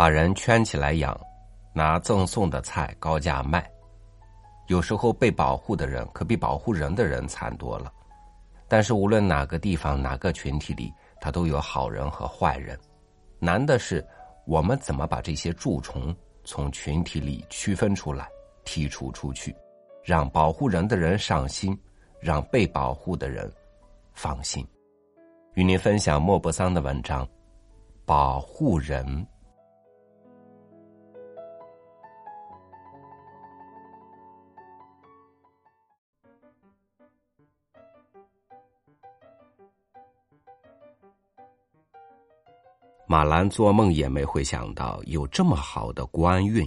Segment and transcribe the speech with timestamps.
[0.00, 1.14] 把人圈起来养，
[1.74, 3.70] 拿赠送的菜高价卖。
[4.68, 7.92] 有时候被保护的人可比保护人的人惨多了。
[8.66, 10.90] 但是无论哪个地方、哪个群体里，
[11.20, 12.80] 他都有好人和坏人。
[13.38, 14.02] 难的是，
[14.46, 18.26] 我们怎么把这些蛀虫从群体里区分出来、
[18.64, 19.54] 剔除出去，
[20.02, 21.78] 让保护人的人上心，
[22.20, 23.52] 让被保护的人
[24.14, 24.66] 放心。
[25.56, 27.22] 与您分享莫泊桑的文章
[28.06, 29.04] 《保护人》。
[43.10, 46.64] 马兰做梦也没会想到有这么好的官运。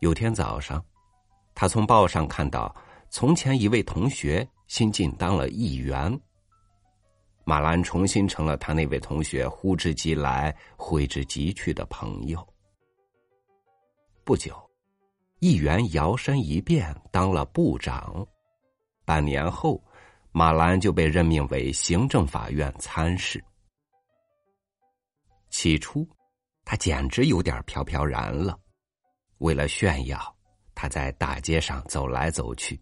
[0.00, 0.82] 有天早上，
[1.54, 2.74] 他从报上看到，
[3.10, 6.18] 从前一位同学新晋当了议员。
[7.44, 12.42] 马兰重新成了他那位同学呼之即来挥之即去的朋友。
[14.24, 14.58] 不久，
[15.40, 18.26] 议员摇身一变当了部长。
[19.04, 19.78] 半年后，
[20.32, 23.44] 马兰就被任命为行政法院参事。
[25.58, 26.08] 起初，
[26.64, 28.56] 他简直有点飘飘然了。
[29.38, 30.36] 为了炫耀，
[30.72, 32.80] 他在大街上走来走去，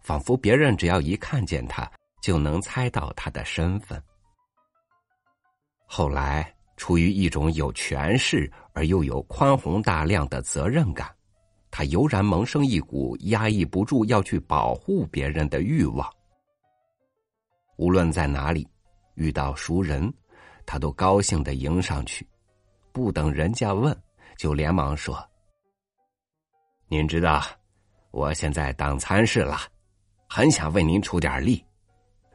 [0.00, 1.88] 仿佛别人只要一看见他，
[2.20, 4.02] 就能猜到他的身份。
[5.86, 11.08] 后来，出于一种有权势而又有宽宏大量的责任感，
[11.70, 16.12] 他油然萌生一股压抑不住要去保护别人的欲望。
[17.76, 18.66] 无论在哪里
[19.14, 20.12] 遇到熟人。
[20.72, 22.24] 他都高兴的迎上去，
[22.92, 23.92] 不等人家问，
[24.36, 25.20] 就连忙说
[26.86, 27.42] ：“您知道，
[28.12, 29.58] 我现在当参事了，
[30.28, 31.66] 很想为您出点力。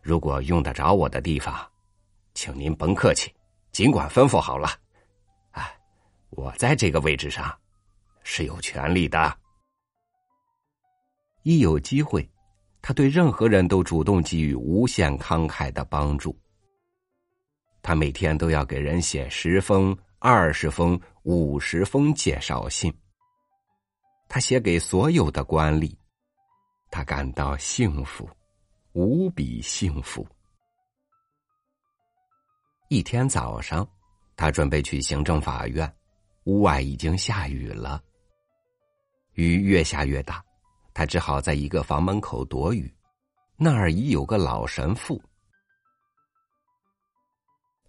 [0.01, 1.65] 如果用得着我的地方，
[2.33, 3.33] 请您甭客气，
[3.71, 4.67] 尽管吩咐好了。
[5.51, 5.73] 哎，
[6.31, 7.57] 我在这个位置上
[8.21, 9.33] 是有权利的。
[11.43, 12.29] 一有机会，
[12.81, 16.37] 他对任何人都主动给予无限慷慨的帮助。”
[17.85, 22.91] 他每天都要给人写十封、二十封、五十封介绍信。
[24.27, 25.95] 他写给所有的官吏，
[26.89, 28.27] 他感到幸福，
[28.93, 30.25] 无比幸福。
[32.89, 33.87] 一天早上，
[34.35, 35.87] 他准备去行政法院，
[36.45, 38.01] 屋外已经下雨了。
[39.33, 40.43] 雨越下越大，
[40.91, 42.91] 他只好在一个房门口躲雨。
[43.57, 45.21] 那儿已有个老神父。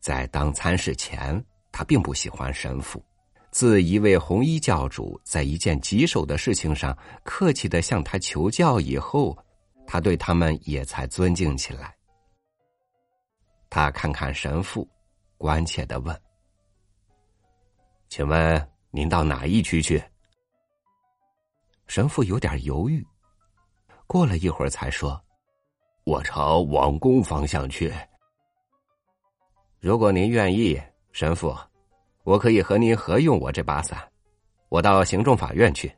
[0.06, 3.04] 在当参事前，他并不喜欢神父。
[3.50, 9.36] 自一位红衣教主在一件棘手的事情上客气的向他求教以后，
[9.84, 11.92] 他对他们也才尊敬起来。
[13.68, 14.88] 他看看神父，
[15.38, 16.16] 关切的问
[18.08, 20.00] ：“请问您到哪一区去？”
[21.88, 23.04] 神父有点犹豫，
[24.06, 25.20] 过了一会儿才说
[26.06, 27.92] ：“我朝王宫方向去。”
[29.80, 30.80] 如果您愿意，
[31.12, 31.54] 神父，
[32.24, 34.10] 我可以和您合用我这把伞。
[34.68, 35.94] 我到行政法院去，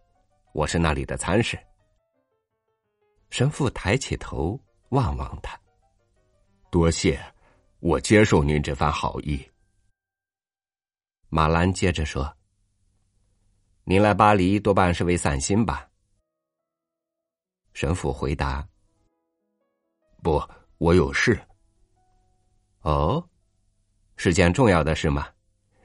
[0.53, 1.59] 我是那里的参事。
[3.31, 5.59] 神父抬起头望望他，
[6.71, 7.19] 多谢，
[7.79, 9.49] 我接受您这番好意。
[11.29, 12.31] 马兰接着说
[13.85, 15.89] ：“您来巴黎多半是为散心吧？”
[17.73, 18.69] 神父回答
[20.23, 20.43] ：“不，
[20.79, 21.41] 我有事。”
[22.83, 23.27] 哦。
[24.19, 25.29] 是件重要的事吗？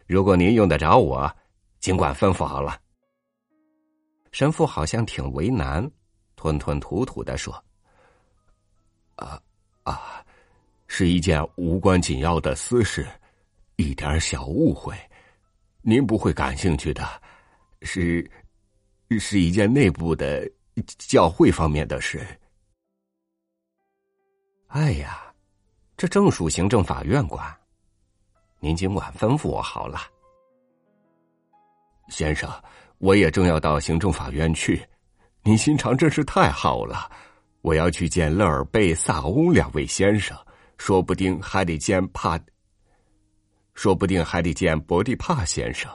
[0.05, 1.33] 如果您用得着我，
[1.79, 2.77] 尽管吩咐好了。
[4.31, 5.89] 神父好像挺为难，
[6.35, 7.53] 吞吞吐吐的说
[9.16, 9.39] ：“啊
[9.83, 10.25] 啊，
[10.88, 13.07] 是一件无关紧要的私事，
[13.77, 14.94] 一点小误会，
[15.81, 17.07] 您不会感兴趣的。
[17.83, 18.29] 是，
[19.19, 20.50] 是一件内部的
[20.97, 22.19] 教会方面的事。
[24.67, 25.33] 哎呀，
[25.95, 27.55] 这正属行政法院管。”
[28.63, 30.00] 您尽管吩咐我好了，
[32.07, 32.50] 先生，
[32.98, 34.81] 我也正要到行政法院去。
[35.42, 37.12] 您心肠真是太好了。
[37.60, 40.38] 我要去见勒尔贝、萨翁两位先生，
[40.77, 42.39] 说不定还得见帕，
[43.74, 45.92] 说不定还得见博蒂帕先生。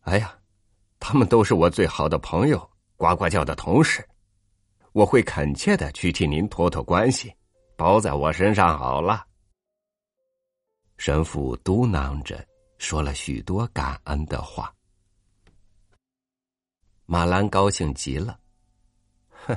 [0.00, 0.36] 哎呀，
[0.98, 4.04] 他们都是我最好的朋友，呱呱叫的同事。
[4.90, 7.32] 我会恳切的去替您托托关系，
[7.76, 9.27] 包在我身上好了。
[10.98, 12.44] 神父嘟囔着
[12.78, 14.74] 说了许多感恩的话。
[17.06, 18.38] 马兰高兴极了，
[19.30, 19.56] 哼，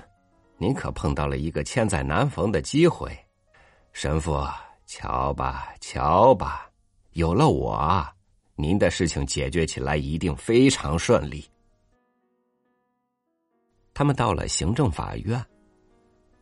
[0.57, 3.11] 您可碰到了一个千载难逢的机会，
[3.91, 4.47] 神父，
[4.85, 6.69] 瞧吧，瞧吧，
[7.13, 8.07] 有了我，
[8.55, 11.43] 您的事情解决起来一定非常顺利。”
[13.95, 15.43] 他们到了行政法院，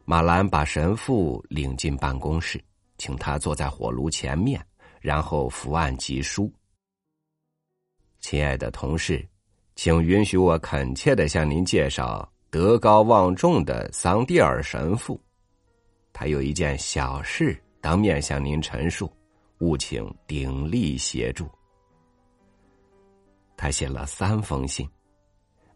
[0.04, 2.62] 马兰把神父领进办公室，
[2.98, 4.64] 请他坐在火炉前面，
[5.02, 6.52] 然后伏案疾书。
[8.20, 9.28] 亲爱的同事，
[9.76, 15.20] 请允许我恳切的向您介绍德高望重的桑蒂尔神父，
[16.12, 19.12] 他有一件小事当面向您陈述，
[19.60, 21.50] 务请鼎力协助。
[23.56, 24.90] 他写了三封信。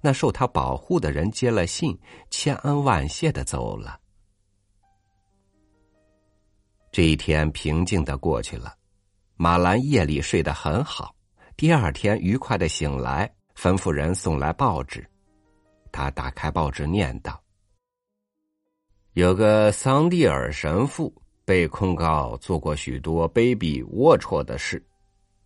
[0.06, 1.98] 那受他保护的人接了信，
[2.30, 3.98] 千恩万谢的走了。
[6.92, 8.76] 这一天平静的过去了，
[9.44, 11.14] 马兰夜里睡得很好，
[11.58, 15.06] 第二天愉快的醒来，吩咐人送来报纸。
[15.92, 17.44] 他打开报纸，念道
[19.16, 21.14] ：“有个桑蒂尔神父
[21.44, 24.82] 被控告做过许多卑鄙龌龊的事，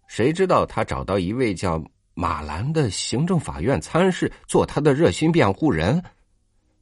[0.05, 1.83] 谁知道他找到一位叫……”
[2.13, 5.99] 马兰的行政法院参事做他的热心辩护人，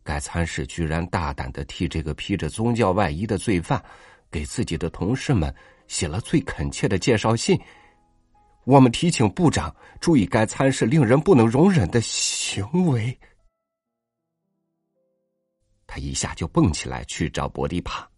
[0.03, 3.81] 该参事居然大胆的替这个披着宗教外衣的罪犯，
[4.29, 5.53] 给自己的同事们
[5.87, 7.59] 写了最恳切的介绍信。
[8.65, 13.17] 我们提醒部长注意该参事令人不能容忍的行为。
[15.85, 18.09] 他一下就蹦起来去找伯利帕，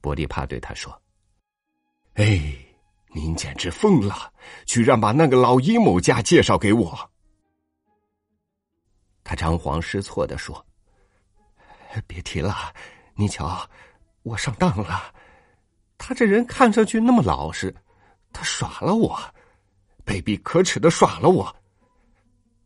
[0.00, 1.02] 伯利帕对他说
[2.14, 2.54] ：“哎。”
[3.14, 4.32] 您简直疯了！
[4.64, 7.10] 居然把那个老阴谋家介绍给我。
[9.22, 10.66] 他张皇失措的说
[12.08, 12.72] ：“别提了，
[13.14, 13.68] 你瞧，
[14.22, 15.14] 我上当了。
[16.04, 17.72] 他这人看上去那么老实，
[18.32, 19.16] 他耍了我，
[20.04, 21.54] 卑鄙可耻的耍了我。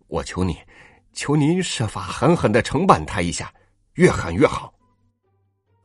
[0.07, 0.59] 我求你，
[1.13, 3.53] 求您设法狠狠的惩办他一下，
[3.93, 4.73] 越狠越好。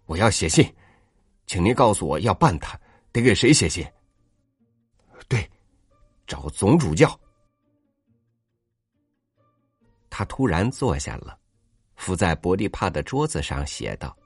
[0.06, 0.74] 我要写信，
[1.46, 2.80] 请您告诉我要办他，
[3.12, 3.86] 得给谁写信？”
[5.28, 5.52] 对，
[6.26, 7.20] 找总主教。
[10.10, 11.38] 他突然坐下了，
[11.96, 14.18] 伏在伯利帕的桌子上写道：“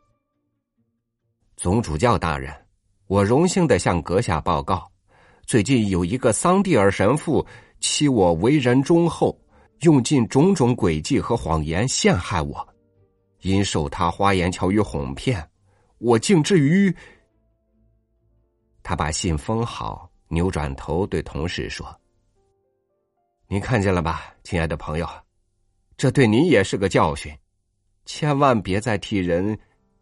[1.57, 2.64] 总主教大人，
[3.07, 4.89] 我荣幸的向阁下报告，
[5.45, 7.45] 最近有一个桑蒂尔神父
[7.79, 9.37] 欺我为人忠厚，
[9.81, 12.67] 用尽种种诡计和谎言陷害我，
[13.41, 15.47] 因受他花言巧语哄骗，
[15.99, 16.95] 我竟至于……
[18.81, 21.87] 他把信封好。”扭转头对同事说
[23.47, 25.07] ：“您看见了吧，亲爱的朋友，
[25.95, 27.31] 这对您也是个教训，
[28.05, 29.57] 千万别再替人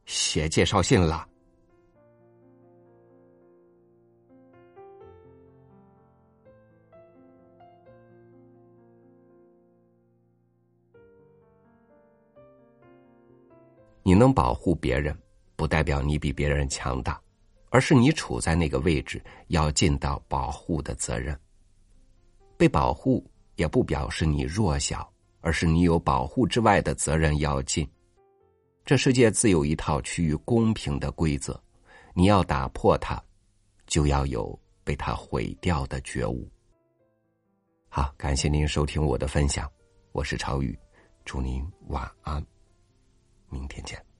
[0.05, 1.27] 写介绍信了。”
[14.13, 15.17] 你能保护别人，
[15.55, 17.19] 不代表你比别人强大。
[17.71, 21.35] 而是你处在那个位置，要尽到保护的责任。
[22.55, 25.11] 被保护也不表示你弱小，
[25.41, 27.89] 而是你有保护之外的责任要尽。
[28.85, 31.59] 这世界自有一套趋于公平的规则，
[32.13, 33.19] 你要打破它，
[33.87, 36.47] 就要有被它毁掉的觉悟。
[37.89, 39.67] 好，感谢您收听我的分享，
[40.11, 40.77] 我是超宇，
[41.25, 42.45] 祝您晚安，
[43.53, 44.12] 明天见。